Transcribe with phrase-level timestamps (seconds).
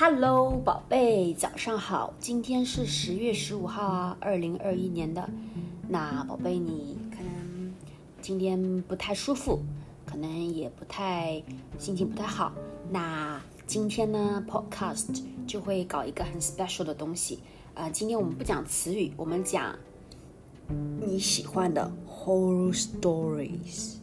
[0.00, 2.14] Hello，宝贝，早上好。
[2.20, 5.28] 今天是十月十五号啊，二零二一年的。
[5.88, 7.74] 那宝贝，你可能
[8.22, 9.58] 今天不太舒服，
[10.06, 11.42] 可能也不太
[11.80, 12.52] 心情不太好。
[12.92, 17.40] 那今天呢，Podcast 就会搞一个很 special 的东西。
[17.74, 19.76] 呃，今天我们不讲词语，我们讲
[21.00, 23.96] 你喜欢的 horror stories，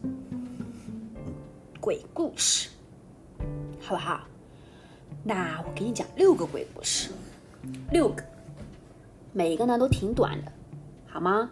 [1.80, 2.68] 鬼故事，
[3.80, 4.20] 好不好？
[5.24, 7.10] 那我给你讲六个鬼故事，
[7.90, 8.24] 六个，
[9.32, 10.52] 每一个呢都挺短的，
[11.06, 11.50] 好吗？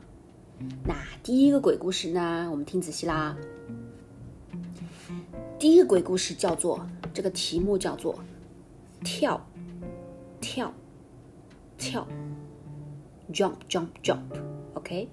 [0.84, 3.36] 那第一个鬼故事呢，我们听仔细啦。
[5.58, 8.18] 第一个鬼故事叫做，这个题目叫做
[9.02, 9.44] “跳，
[10.40, 10.72] 跳，
[11.76, 12.06] 跳
[13.32, 15.08] ，jump jump jump”，OK？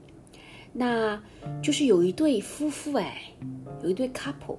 [0.73, 1.21] 那
[1.61, 3.33] 就是有一对夫妇哎，
[3.81, 4.57] 有一对 couple，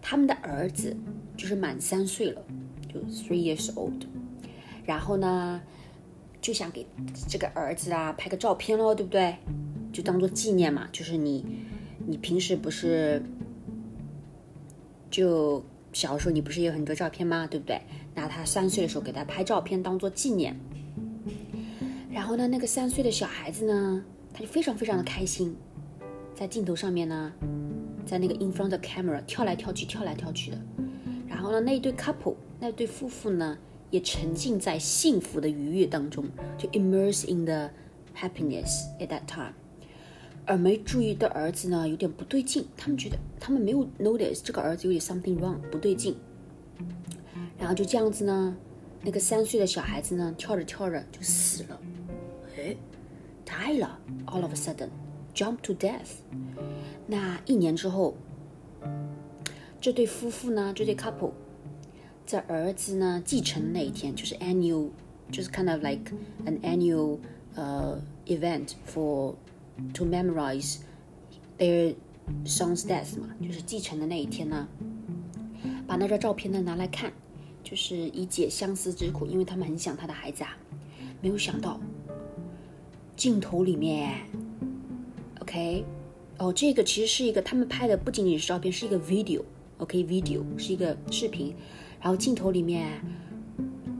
[0.00, 0.96] 他们的儿子
[1.36, 2.42] 就是满三岁了。
[2.92, 4.02] 就 three years old，
[4.84, 5.60] 然后呢，
[6.40, 6.86] 就想给
[7.28, 9.36] 这个儿子啊拍个照片喽，对不对？
[9.92, 10.88] 就当做纪念嘛。
[10.90, 11.44] 就是你，
[12.06, 13.22] 你平时不是
[15.10, 17.46] 就小时候你不是有很多照片吗？
[17.46, 17.80] 对不对？
[18.14, 20.56] 拿他三岁的时候给他拍照片当做纪念。
[22.10, 25.56] 然后呢，那个三岁的小孩子呢，他就非常非常的开心，
[26.34, 27.32] 在镜头上面呢，
[28.04, 30.58] 在那个 in front of camera 跳来跳去，跳来跳去的。
[31.40, 32.34] 然后呢，那一对 couple。
[32.58, 33.56] 那对夫妇呢，
[33.90, 36.26] 也沉浸在幸福的愉悦当中，
[36.58, 37.70] 就 immerse in the
[38.14, 39.54] happiness at that time。
[40.44, 46.14] 而没注意的儿子呢，有点不对劲，他们觉得他们没有 notice 这个儿子有点 something wrong 不对劲。
[47.58, 48.54] 然后就这样子呢，
[49.00, 51.80] 那个三岁的小孩子呢，跳着跳着就死了，
[52.58, 52.76] 哎
[53.46, 56.18] ，die 了，all of a sudden，jump to death。
[57.06, 58.14] 那一年之后，
[59.80, 61.32] 这对夫妇呢，这对 couple。
[62.26, 64.90] 在儿子呢继承那一天，就是 annual，
[65.32, 66.12] 就是 kind of like
[66.44, 67.18] an annual
[67.54, 69.34] 呃 event for
[69.94, 70.76] to memorize
[71.58, 71.94] their
[72.44, 74.68] son's death 嘛，就是继承的那一天呢，
[75.86, 77.12] 把那张照片呢拿来看，
[77.64, 80.56] 就是以解相思之苦，因为他们很想他的孩子啊。
[81.22, 81.78] 没有想到
[83.16, 84.20] 镜头里面
[85.40, 85.84] ，OK，
[86.38, 89.42] 哦，这个其实是一个他们拍的，不仅仅是照片，是一个 video
[89.80, 91.54] OK，video 是一个视频。
[92.00, 92.88] 然后镜头里面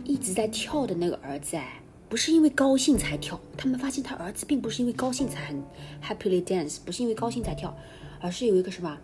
[0.04, 3.38] 一直在跳的那个儿子，哎，不是因为高兴才跳。
[3.56, 5.62] 他们发现他儿子并不是因为高兴才很
[6.02, 7.76] happily dance，不是因为高兴才跳，
[8.20, 8.96] 而是有一个什么，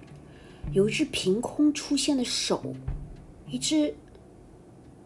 [0.72, 2.74] 有一只凭空出现的手，
[3.46, 3.94] 一只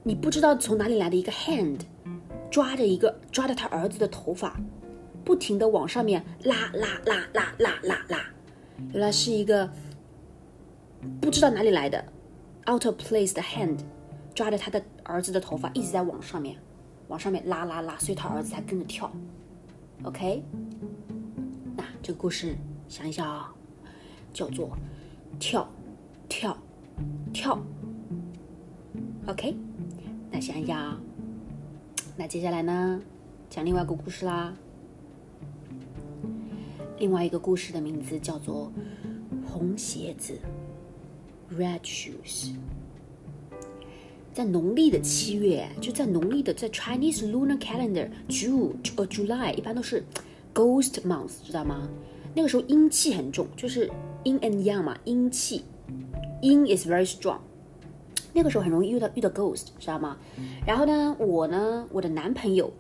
[0.05, 1.81] 你不知道从哪里来的一个 hand，
[2.49, 4.57] 抓着一个抓着他儿子的头发，
[5.25, 8.21] 不停的往上面拉拉拉拉拉拉拉，
[8.93, 9.69] 原来是一个
[11.21, 12.05] 不知道哪里来的。
[12.69, 13.79] Out of place 的 hand
[14.35, 16.57] 抓着他的儿子的头发，一直在往上面，
[17.09, 19.11] 往上面拉拉拉，所以他儿子才跟着跳。
[20.05, 20.43] OK，
[21.77, 22.55] 那这个故事
[22.89, 23.53] 想一想啊，
[24.33, 24.77] 叫做
[25.39, 25.69] 跳
[26.29, 26.57] 跳
[27.33, 27.59] 跳。
[29.27, 29.57] OK，
[30.31, 31.01] 那想一想，
[32.17, 33.01] 那接下来呢，
[33.49, 34.55] 讲另外一个故事啦。
[36.99, 38.71] 另外一个故事的名字叫做
[39.47, 40.39] 红鞋子。
[41.59, 42.51] Red shoes，
[44.33, 50.05] 在农历的七月，就在农历的在 Chinese lunar calendar June 呃 July 一般都是
[50.55, 51.89] Ghost month，知道吗？
[52.37, 53.91] 那个时候阴气很重，就是
[54.23, 55.65] Yin and Yang 嘛，阴气
[56.41, 57.39] Yin is very strong。
[58.33, 60.17] 那个时候很容易遇到遇到 Ghost，知道吗？
[60.65, 62.73] 然后呢，我呢，我的男朋友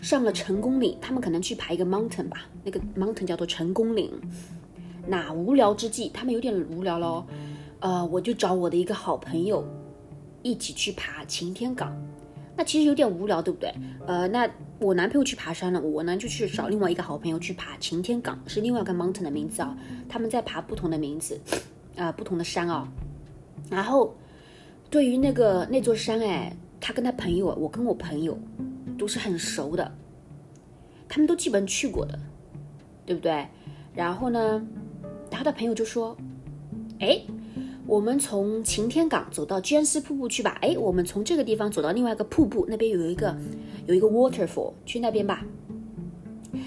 [0.00, 4.12] 上了成功岭，他们可能去爬一个 mountain 吧，那个 mountain 叫做成功岭。
[5.06, 7.24] 那无聊之际，他们有点无聊喽，
[7.80, 9.64] 呃，我就找我的一个好朋友
[10.42, 11.94] 一起去爬擎天岗。
[12.56, 13.74] 那其实有点无聊，对不对？
[14.06, 14.48] 呃，那
[14.78, 19.76] 我男朋友去爬山了，我呢就去找另外一个好朋友去爬擎天岗，是另外一个 mountain 的名字啊。
[20.08, 21.38] 他们在爬不同的名字，
[21.96, 22.88] 啊，不同的山啊。
[23.68, 24.14] 然后
[24.88, 28.38] 对于那个那座山，哎，他跟他朋友，我跟我朋友
[28.96, 29.92] 都是很熟的，
[31.08, 32.16] 他们都基本去过的，
[33.04, 33.46] 对不对？
[33.94, 34.64] 然后呢？
[35.34, 36.16] 他的朋友就说
[37.00, 37.20] ：“哎，
[37.86, 40.58] 我们从晴天岗走到捐丝瀑布去吧。
[40.62, 43.36] 哎，我们从这个地方走到另外一个瀑布，那边有一个
[43.86, 45.44] 有一个 waterfall，去那边吧。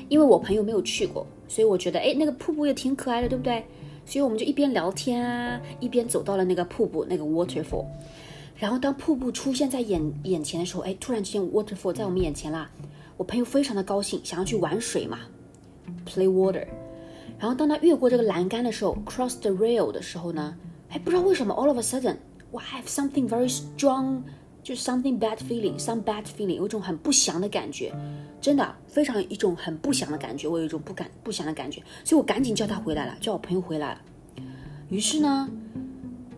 [0.09, 3.63] 因为我朋友没有去过，所以我觉得哎，那个瀑布也挺可爱的，对不对？
[4.05, 7.85] 所以我们就一边聊天啊，一边走到了那个瀑布那个 waterfall。
[8.55, 12.69] 然后当瀑布出现在眼眼前的时候，哎，突然之间 waterfall 在我们眼前啦。
[13.17, 15.19] 我朋友非常的高兴，想要去玩水嘛
[16.05, 16.65] ，play water。”
[17.39, 20.55] 然后当他越过这个栏杆的时候，cross the rail 的时候呢，
[20.89, 22.15] 哎，不知道为什么，all of a sudden，
[22.51, 24.21] 我 have something very strong
[24.63, 27.93] 就 something bad feeling，some bad feeling，有一种很不祥的感觉，
[28.41, 34.01] 真的非常一种很不祥的感觉，我有一种不敢不祥的感觉，所以我赶紧叫他回来了，叫我朋友回来了。
[34.89, 35.49] 于是呢，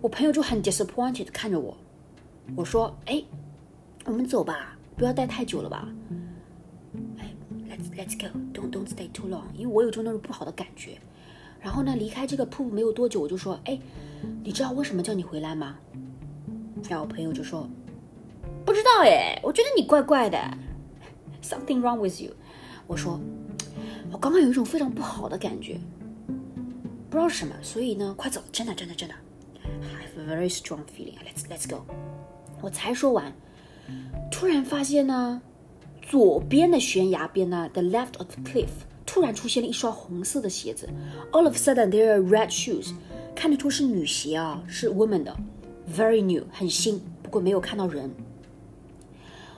[0.02, 1.78] 我朋友就很 disappointed 看着我，
[2.56, 3.24] 我说：“哎，
[4.06, 5.88] 我们走吧，不要待太久了吧。”
[7.96, 10.98] ，let's go，don't don't stay too long，因为我有种那种不好的感觉。
[11.62, 13.78] 然后呢，离开这个瀑布没有多久，我就说：“哎，
[14.44, 15.78] 你知道为什么叫你回来吗？”
[16.90, 17.70] 然后我朋友就说
[18.66, 20.38] ：“不知道哎，我觉得你怪怪的
[21.44, 22.32] ，something wrong with you。”
[22.88, 23.20] 我说
[24.12, 25.78] ：“我刚刚有一种非常不好的感觉，
[27.10, 29.16] 不知道什么，所以呢，快走，真的真的真的
[29.84, 31.16] have a very strong feeling.
[31.26, 31.84] Let's let's go。”
[32.62, 33.34] 我才说完，
[34.32, 35.42] 突然发现呢，
[36.10, 38.68] 左边的悬崖边呢，the left of the cliff。
[39.06, 40.90] 突然出现了一双红色的鞋子
[41.32, 42.94] ，all of a sudden there are red shoes，
[43.36, 45.38] 看得出是女鞋啊，是 woman 的
[45.96, 48.10] ，very new，很新，不过没有看到人。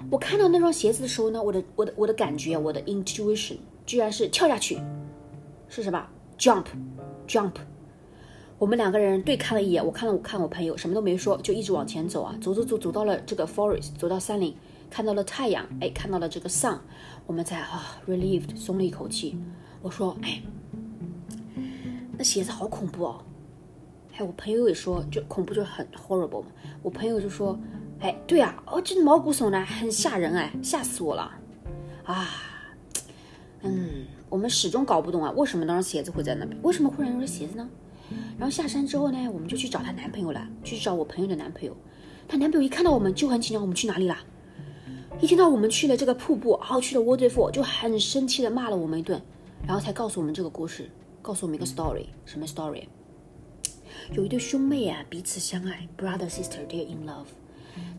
[0.09, 3.56] 我看到那双鞋子的时候呢，我的我的我的感觉，我的 intuition
[3.86, 4.77] 居然是跳下去，
[5.69, 6.06] 是什么
[6.38, 7.53] ？jump，jump。
[8.57, 14.53] 我们两个人对看了一眼，我看了我看我朋友，什么都没说，就一直往前走啊，走走走走到了这个 forest，走到山林。
[14.91, 16.77] 看到了太阳，哎，看到了这个 sun，
[17.25, 19.38] 我们才啊 relieved 松了一口气。
[19.81, 20.43] 我说，哎，
[22.17, 23.23] 那鞋子好恐怖哦。
[24.17, 26.47] 哎，我朋友也说，就恐怖就很 horrible 嘛。
[26.83, 27.57] 我朋友就说，
[28.01, 31.31] 哎，对啊，哦，这毛骨悚然，很吓人哎，吓死我了。
[32.03, 32.27] 啊，
[33.61, 36.61] 嗯，我们始终搞不懂啊，为什么那双鞋子会在那边？
[36.63, 37.69] 为什么忽然有双鞋子呢？
[38.38, 41.73] 然后下山之后呢，我们就去找她男朋友了，去找我朋友的男朋友。
[42.27, 44.17] 她男朋友一看到我们就很紧张，我们去哪里了？
[45.19, 49.21] 一听到我们去了这个瀑布，然后去了 waterfall，就很生气的骂了我们一顿，
[49.67, 50.89] 然后才告诉我们这个故事，
[51.21, 52.83] 告诉我们一个 story，什么 story？
[54.13, 57.27] 有一对兄妹啊，彼此相爱，brother sister，they're in love，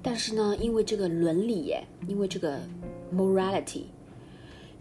[0.03, 2.59] 但是呢，因为这个伦理耶，因为这个
[3.15, 3.85] morality，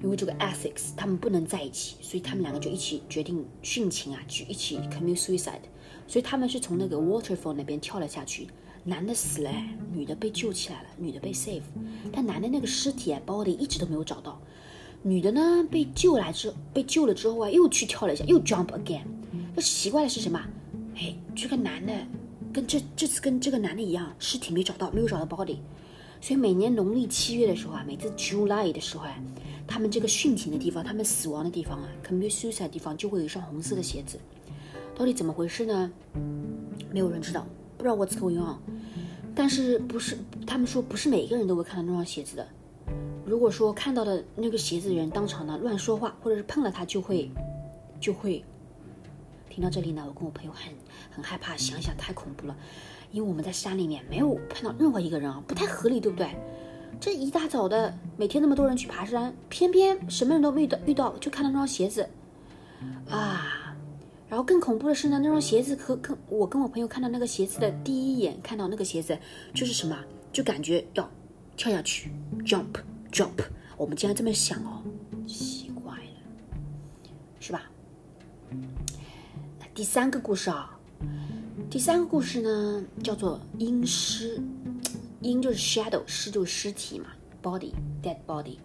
[0.02, 5.62] 因为这个 ethics，他们不能在一起，所以他们两个就一起决定殉情啊，去一起 commit suicide，
[6.08, 8.48] 所以他们是从那个 waterfall 那边跳了下去。
[8.84, 9.52] 男的死了，
[9.94, 11.62] 女的被救起来了，女的被 save，
[12.12, 14.42] 但男的那个尸体啊，body 一直都没有找到。
[15.04, 19.04] 女的呢，被救来之被救了之后啊，又去跳了一下，又 jump again。
[19.56, 20.40] 那奇怪的是什么？
[20.96, 21.94] 哎，这个男的
[22.52, 25.58] 跟这这次跟这个男的一样，尸体没找到，没有找到 body。
[26.20, 29.16] 所以每年农历七月的时候啊，每次 July 的时候啊，
[29.68, 34.20] 他们这个殉情的地方，他们死亡的地方啊，commit suicide 的地方就会有一双红色的鞋子。
[34.96, 35.92] 到底怎么回事呢？
[36.92, 37.48] 没有人知道。
[37.82, 38.58] 不知道 what's going on，
[39.34, 42.48] 但是不是他们说不是每一个人都会看到那双鞋子的。
[43.26, 47.30] 如果说看到的那个鞋子的人当场呢乱说话，或者是碰了他，就会
[48.00, 48.44] 就会。
[49.54, 50.74] 听到这里呢，我跟我朋友很
[51.12, 52.56] 很害怕，想想太恐怖了，
[53.12, 56.30] 因为我们在山里面没有碰到任何一个人啊，不太合理，对不对？
[57.02, 62.08] 这一大早的，每天那么多人去爬山，偏偏什么人都没遇到，遇到就看到那双鞋子，
[63.10, 63.58] 啊。
[64.32, 69.20] 然后更恐怖的是呢，那双鞋子和跟我跟我朋友看到那个鞋子的第一眼看到那个鞋子
[69.54, 69.94] 就是什么，
[70.32, 71.12] 就感觉要
[71.58, 72.10] 跳下去
[72.46, 72.80] ，jump
[73.12, 73.44] jump。
[73.76, 74.82] 我们竟然这么想哦，
[75.28, 76.14] 奇怪了，
[77.42, 77.64] 是吧？
[79.60, 80.80] 那第三个故事啊，
[81.70, 84.42] 第三个故事呢叫做阴尸，
[85.20, 87.08] 阴就是 shadow，尸就是尸体嘛
[87.44, 88.56] ，body dead body。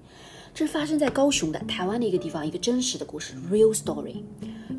[0.55, 4.23] 这是发生在高雄的台湾的一个地方，一个真实的故事，real story。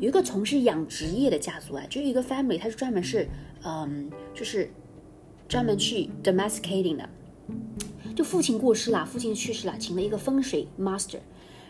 [0.00, 3.28] 有一个从事养殖业的家族啊，就一个 family，他是专门是，
[3.64, 4.70] 嗯，就是
[5.48, 7.08] 专门去 domesticating 的。
[8.14, 11.18] 就父亲过世了，父亲去世了，请了一个风水 master，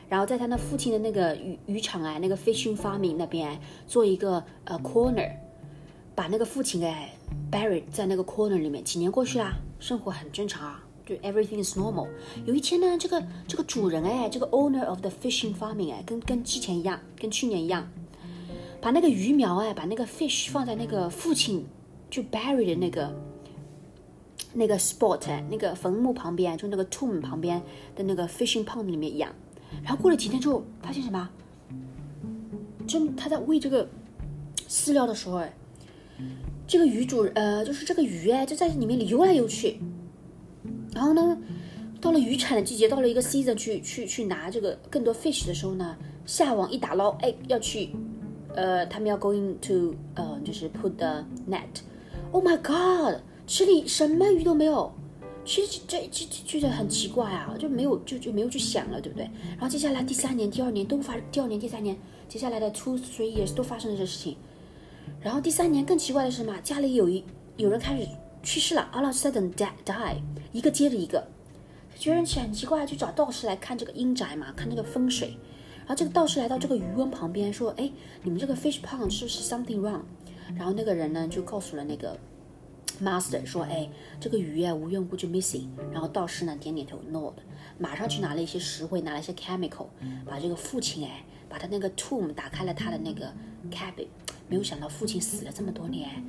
[0.09, 5.31] 然后在他那父亲的那个渔渔场啊，那个 fishing farming 那边做一个呃 corner，
[6.15, 7.15] 把那个父亲哎
[7.51, 8.83] buried 在那个 corner 里面。
[8.83, 10.85] 几年过去啦，生活很正常啊。
[11.07, 12.07] 就 everything is normal。
[12.45, 17.89] 有一天呢，这个这个主人哎，这个 owner of the fishing farming 哎，跟跟之前一样，跟去年一样，
[18.81, 21.67] 把那个鱼苗哎，把那个 fish 放在那个父亲
[22.09, 23.13] 就 bury 的那个
[24.55, 25.21] 那个 spot，
[25.51, 27.61] 那个坟墓旁边，就那个 tomb 旁边
[27.95, 29.31] 的那个 fishing pond 里面养。
[29.83, 31.29] 然后过了几天之后，发现什么？
[32.87, 33.87] 就他在喂这个
[34.69, 35.53] 饲料的时候哎，
[36.67, 39.79] 这个鱼主呃，就是这个鱼哎，就在里面游来游去。
[40.95, 41.37] 然后呢，
[42.01, 47.91] 到了渔产的季节，到了一个 season 去去去拿这个更多 fish 的时候呢，下网一打捞，哎，要去，
[48.59, 51.63] 呃，他们要 going to，呃，就是 put the net。
[52.33, 54.93] Oh my god，池里什么鱼都没有，
[55.45, 59.31] 其实这这这觉得很奇怪啊，就没有就就没有去想了，对不对？
[59.51, 61.97] 然后接下来第三年、第二年都发，第二年、第三年，
[62.29, 64.37] 接下来的 two three years 都发生了这事情。
[65.21, 66.59] 然后第三年更奇怪的是什么？
[66.65, 67.25] 家里有一
[67.57, 68.09] 有人开始
[68.43, 70.17] 去世了，all of a sudden die die，
[70.51, 71.25] 一个接着一个，
[71.97, 75.37] 觉得很奇怪，就找道士来看这个阴宅嘛，看那个风水。
[75.89, 77.91] 然后这个道士来到这个渔翁旁边说：“哎，
[78.23, 80.03] 你们这个 fish pond 是不是 something wrong？”
[80.55, 82.15] 然后那个人呢就告诉了那个
[83.03, 83.89] master 说：“哎，
[84.21, 87.33] 这个鱼啊无缘无故就 missing。”然后道士呢点点头 nod，，
[87.79, 89.87] 马上去拿了一些石灰，拿了一些 chemical，
[90.27, 93.33] 把这个父亲哎，把他那个 tomb 打开了他的那个
[93.71, 94.09] cabin，
[94.47, 96.23] 没有想到父亲死了这么多年。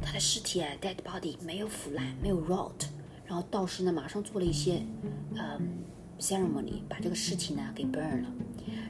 [0.00, 2.86] 他的尸体啊，dead body 没有腐烂，没有 rot，
[3.26, 4.80] 然后道士呢马上做了一些，
[5.34, 5.82] 嗯
[6.18, 8.28] ，ceremony，把这个尸体呢给 burn 了，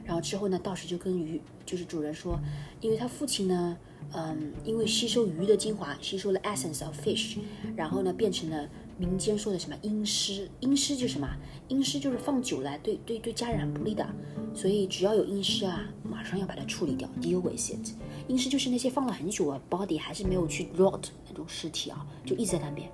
[0.03, 2.39] 然后之后呢，道士就跟鱼，就是主人说，
[2.81, 3.77] 因为他父亲呢，
[4.13, 7.37] 嗯，因为吸收鱼的精华，吸收了 essence of fish，
[7.75, 8.67] 然后呢变成了
[8.97, 11.27] 民间说的什么阴尸，阴尸就是什么，
[11.67, 14.07] 阴尸就是放久了对对对家人很不利的，
[14.53, 17.93] 所以只要有阴尸啊，马上要把它处理掉，deal with it。
[18.27, 22.89] 阴尸就是那些放了很久啊，body 还是没有去 rot 那种尸体啊，就一直在那边。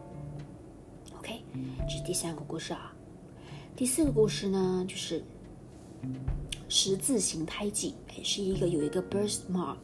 [1.18, 1.42] OK，
[1.88, 2.92] 这是第三个故事啊。
[3.75, 5.24] 第四个故事呢，就是
[6.70, 9.77] 十字形胎记，哎，是一个有一个 birthmark。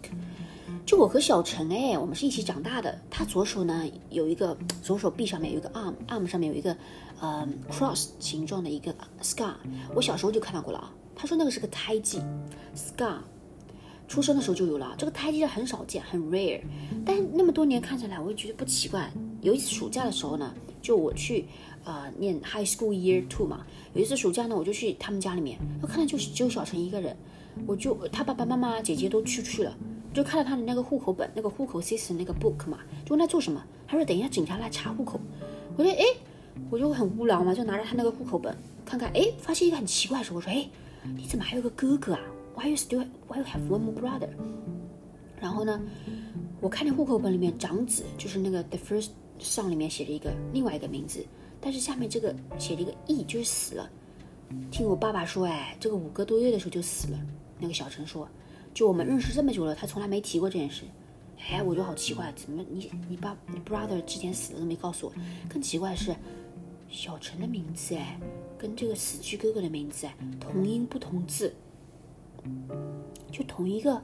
[0.86, 3.00] 就我和小陈哎，我们是一起长大的。
[3.10, 6.78] 他左手呢有一个左手臂上面有一个 arm，arm 上面有一个
[7.20, 8.94] 呃 cross 形状的一个
[9.24, 9.56] scar。
[9.96, 10.94] 我小时候就看到过了啊。
[11.16, 12.22] 他说那个是个胎记
[12.76, 13.18] scar。
[14.08, 16.62] 出生的时候就有了，这个胎记很少见，很 rare。
[17.06, 19.12] 但那么多年看下来，我也觉得不奇怪。
[19.42, 21.46] 有一次暑假的时候呢，就我去
[21.84, 27.16] 啊念 high school year two 嘛，有一次暑假呢，我就去他们家里面，我看到就是只有小陈一个人，
[27.66, 29.76] 我就他爸爸妈妈姐姐都出去了，
[30.14, 35.20] 就看到他的那个户口本，那个户口 system 那个 book 嘛，就问他做什么，他说等一下警察来查户口。
[35.78, 36.04] 我说哎，
[36.70, 38.56] 我就很无聊嘛，就拿着他那个户口本
[38.86, 40.68] 看看，哎，发现一个很奇怪的事，我说哎，
[41.16, 42.22] 你怎么还有个哥哥啊
[42.56, 44.30] ？Why you still why you have one more brother？
[45.40, 45.80] 然后呢，
[46.60, 49.10] 我看见户口本里面长子就是那个 the first
[49.40, 51.26] 上里面写着一个另外一个名字，
[51.60, 53.90] 但是下面这个写了一个 E，就是死了。
[54.72, 57.20] 听我爸爸说，哎，这个五个多月的时候就死了。
[57.60, 58.28] 那个小陈说，
[58.74, 60.84] 就我们认识这么久了，他从来没提过这件事。
[61.50, 65.14] 哎，我就好奇怪，怎么你你爸你 brother 之前死了都没告诉我？
[65.50, 66.16] 更奇怪的是，
[66.90, 68.20] 小陈的名字哎，
[68.58, 71.54] 跟这个死去哥哥的名字哎，同音不同字。
[73.32, 74.02] 就同一个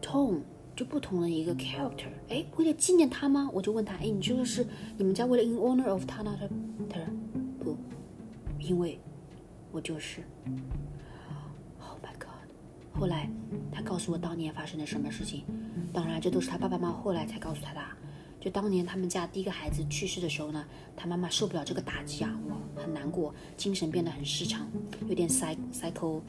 [0.00, 0.40] tone，
[0.76, 2.08] 就不同的一个 character。
[2.28, 3.48] 哎，为了纪念他吗？
[3.52, 4.66] 我就问他，哎，你这个是
[4.96, 6.36] 你们家为了 in honor of 他呢？
[6.40, 6.48] 他
[6.88, 7.06] 他说
[7.60, 7.76] 不，
[8.58, 8.98] 因为
[9.70, 10.22] 我就是。
[11.80, 12.98] Oh my god！
[13.00, 13.30] 后来
[13.70, 15.44] 他告诉我当年发生了什么事情。
[15.92, 17.80] 当然，这都是他爸爸妈妈后来才告诉他的。
[18.40, 24.68] 就当年他们家第一个孩子去世的时候呢，他妈妈受不了这个打击啊，哇，很难过，精神变得很失常，
[25.08, 26.20] 有点 psy psycho。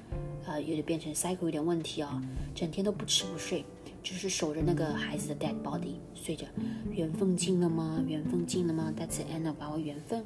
[0.48, 2.22] 呃，有点变成 cycle 有点问题啊，
[2.54, 3.66] 整天都不吃不睡，
[4.06, 6.46] 就是守着那个孩子的 dead body 睡着。
[6.92, 8.04] 缘分尽了吗？
[8.08, 10.24] 缘分尽了吗？That's the end of our 缘分。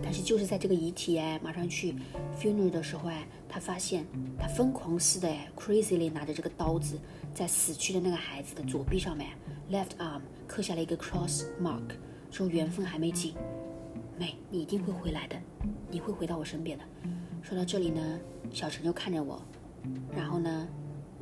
[0.00, 1.96] 但是就是在这个遗体哎，马上去
[2.40, 4.06] funeral 的时候哎，他发现
[4.38, 6.96] 他疯狂似的哎，crazily 拿着这个刀子，
[7.34, 9.30] 在死去的那个孩子的左臂上面
[9.68, 11.82] left arm 刻下了一个 cross mark，
[12.30, 13.34] 说缘分还没尽，
[14.16, 15.36] 妹，你一定会回来的，
[15.90, 16.84] 你会回到我身边的。
[17.42, 18.20] 说到这里呢。
[18.52, 19.40] 小陈就看着我，
[20.14, 20.68] 然后呢，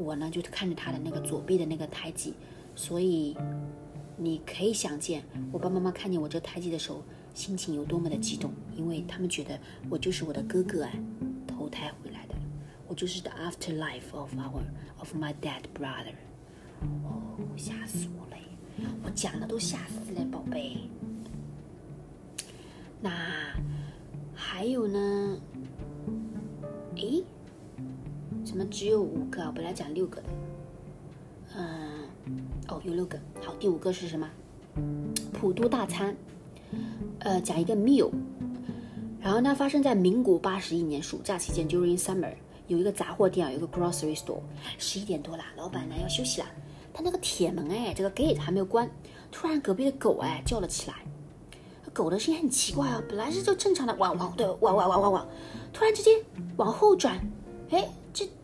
[0.00, 2.32] 我呢就看着他的那个左臂的那个胎记，
[2.74, 3.36] 所以
[4.16, 7.02] 你可以想见，我爸爸妈妈看见我这胎记的时候，
[7.34, 10.90] 心情有多么的激动，因为他们觉得我就是我的哥哥啊，
[11.46, 12.34] 投胎回来的，
[12.88, 14.62] 我就是 the afterlife of our
[14.98, 16.14] of my dead brother。
[17.04, 18.36] 哦，吓死我了，
[19.04, 20.78] 我讲的都吓死了，宝贝。
[23.02, 23.10] 那
[24.34, 25.38] 还有呢？
[26.96, 27.22] 诶，
[28.64, 29.52] 只有五个啊？
[29.54, 30.28] 本来讲六个的。
[31.56, 32.08] 嗯，
[32.68, 33.18] 哦，有六个。
[33.44, 34.28] 好，第五个是什么？
[35.32, 36.16] 普渡大餐。
[37.20, 38.10] 呃，讲一个 meal。
[39.20, 42.32] 然后呢，发生在民国八十一年暑假期间，during summer，
[42.68, 44.40] 有一个杂货店啊，有一个 grocery store。
[44.78, 46.46] 十一点多了，老板呢要休息了。
[46.94, 48.90] 他那个铁门哎，这个 gate 还没有关，
[49.30, 50.96] 突然隔壁的狗哎叫了起来。
[51.92, 55.28] 狗的声音很奇怪啊，本来是就正常的汪汪的汪汪汪汪汪。
[55.72, 56.14] 突然之间
[56.56, 57.20] 往后转，
[57.70, 57.88] 哎，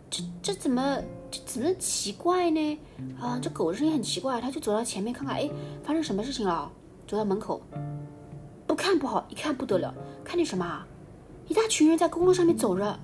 [0.09, 0.99] 这这怎么
[1.31, 2.79] 这怎么奇怪呢？
[3.21, 5.51] 啊，这狗的声音很奇怪，他就走到前面看看，哎，
[5.83, 6.71] 发生什么事情了？
[7.07, 7.61] 走到门口，
[8.67, 9.95] 不看不好，一看不得了，
[10.25, 10.87] 看见什么啊？
[11.49, 12.99] 一大群人在公路上面走着，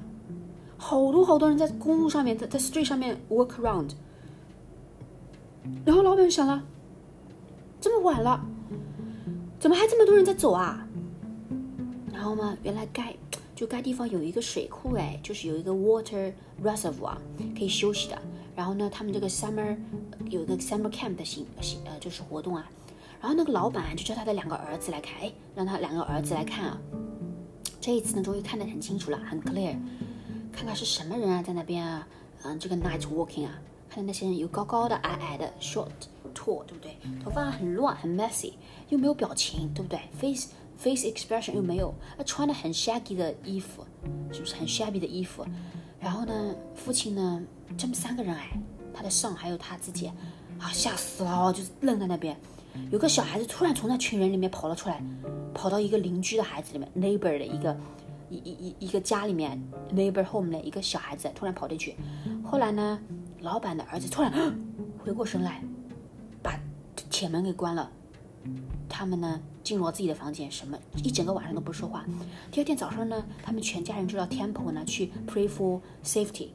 [0.76, 3.90] 好多好多人在公路上面，在在 street 上面 walk around。
[5.84, 6.62] 然后老板就想了，
[7.80, 8.44] 这么晚了，
[9.60, 10.86] 怎么还这么多人在走啊？
[12.12, 13.14] 然后嘛，原来该。
[13.62, 16.32] 就该地方有一个水库哎，就是有一个 water
[16.64, 17.14] reservoir
[17.56, 18.20] 可以休息的。
[18.56, 19.76] 然后呢，他们这个 summer
[20.28, 22.68] 有一个 summer camp 的行行呃就是活动啊。
[23.20, 26.80] 然后那个老板就叫他的两个儿子来看，哎，让他两个儿子来看啊。
[27.80, 29.76] 这一次呢，终于看得很清楚了，很 clear，
[30.50, 32.08] 看看是什么人啊，在那边啊，
[32.42, 35.86] 嗯，这个 night walking 啊，看到那些人有高高的、矮矮的、short、
[36.34, 36.96] tall，对不对？
[37.22, 38.54] 头发很乱，很 messy，
[38.88, 40.48] 又没有表情，对不对？face
[40.82, 43.86] face expression 又没有，他穿的很 shaggy 的衣服，
[44.32, 45.46] 是不是很 shabby 的衣服？
[46.00, 47.40] 然后呢，父亲呢，
[47.78, 48.60] 这么三个人，哎，
[48.92, 50.08] 他的 son 还有他自己，
[50.58, 52.36] 啊，吓死了，就愣在那边。
[52.90, 55.00] 有个小孩子突然从那群人里面跑了出来，
[55.54, 57.76] 跑到一个邻居的孩子里面，neighbor 的一个
[58.28, 59.62] 一一一一个家里面
[59.94, 61.94] ，neighbor home 的一个小孩子突然跑进去。
[62.42, 62.98] 后来呢，
[63.40, 64.32] 老板的儿子突然
[64.98, 65.62] 回过神来，
[66.42, 66.58] 把
[67.10, 67.90] 铁门给关了。
[68.92, 72.04] 他们呢进入了自己的房间，什么一整个晚上都不说话。
[72.50, 76.48] 第二天早上呢，他们全家人就到 temple 呢去 pray for safety。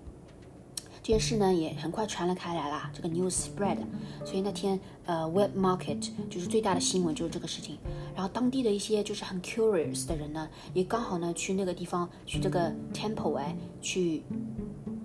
[1.01, 3.77] 这件事呢也很快传了开来啦，这个 news spread，
[4.25, 7.77] 所以那天呃 web market 就是最大的新闻就是这个事情。
[8.13, 14.22] 然后当地的一些就是很 curious 的人呢，也刚好呢去那个地方去这个 temple 哎去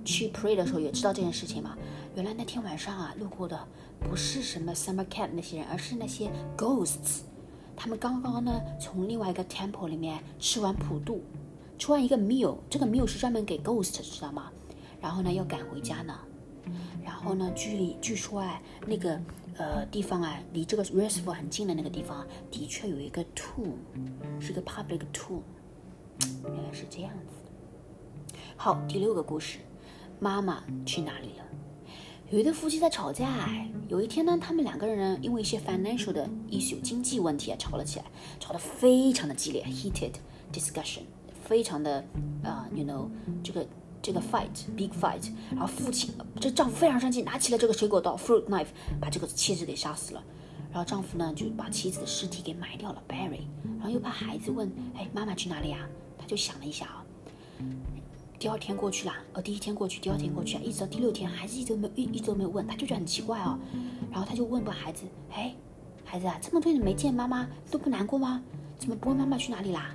[0.05, 1.79] 去 pray 的时候也知道这件事情嘛。
[2.15, 3.59] 原来那天晚上啊路过的
[3.99, 7.21] 不是什么 summer camp 那些人，而是那些 ghosts。
[7.75, 11.23] 他们刚刚呢从另外一个 temple 里面吃完普渡，
[11.79, 14.53] 吃完一个 meal，这个 meal 是专门给 ghost 知道吗？
[15.01, 16.19] 然后呢，要赶回家呢。
[17.03, 19.19] 然后呢，距离据说哎，那个
[19.57, 23.73] 呃地方啊，离这个 reservoir 很近的那个地方，的确有一个 tomb，
[24.39, 25.41] 是个 public tomb。
[26.45, 28.37] 原来是这样子。
[28.57, 29.59] 好，第六个故事，
[30.21, 31.45] 妈妈去哪里了？
[32.33, 33.51] 有一对夫妻在吵架。
[33.89, 38.07] 有一天呢，他们两个人，因为一些 financial 的 issue 经济问题啊，吵了起来，
[38.41, 40.15] 吵得非常的激烈，heated
[40.51, 41.03] discussion，
[41.45, 42.03] 非常的
[42.43, 43.09] 啊，you know
[43.45, 43.65] 这个。
[44.05, 48.67] 这个 fight big fight，然后父亲这丈夫非常生气，拿起了这个水果刀 fruit knife，
[49.01, 50.25] 把这个妻子给杀死了。
[50.73, 53.43] 然后丈夫呢就把妻子的尸体给埋掉了 bury，
[53.79, 55.89] 然后又怕孩子问，哎，妈妈去哪里呀？
[56.19, 57.07] 他就想了一下啊，
[58.43, 63.57] 第二天过去了，呃，第一天过去，第二天过去，一直到第六天，孩子一直没一一直都没有问，他就觉得很奇怪哦。
[64.11, 65.55] 然后他就问过孩子，哎，
[66.05, 68.43] 孩子啊，这么多年没见妈妈，都不难过吗？
[68.79, 69.95] 怎么不问妈妈去哪里啦？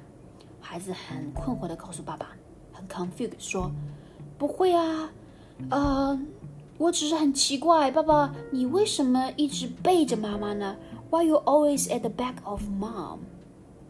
[0.61, 2.29] 孩子很困惑的告诉爸爸，
[2.71, 3.69] 很 confused 说。
[4.37, 5.11] 不会啊，
[5.69, 6.17] 呃，
[6.77, 10.77] 我只是很奇怪，爸爸，你为什么一直背着妈妈呢
[11.09, 13.17] ？Why you always at the back of mom?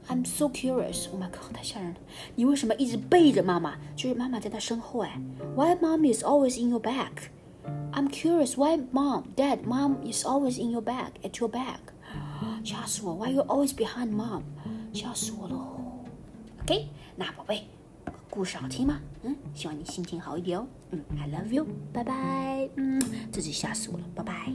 [0.10, 1.08] I'm so curious.
[1.12, 1.98] Oh my god，太吓人了！
[2.36, 3.76] 你为什么一直背着妈妈？
[3.96, 5.20] 就是妈妈在她身后哎。
[5.56, 7.30] Why mom is always in your back?
[7.92, 8.56] I'm curious.
[8.56, 11.80] Why mom, dad, mom is always in your back, at your back?
[12.64, 14.44] 吓死我！Why you always behind mom?
[14.94, 15.56] 吓死我了。
[16.62, 17.68] OK，那宝贝。
[18.30, 19.00] 故事好听吗？
[19.24, 20.68] 嗯，希望你心情好一点哦。
[20.92, 22.70] 嗯，I love you，拜拜。
[22.76, 24.54] 嗯，这次吓死我了，拜拜。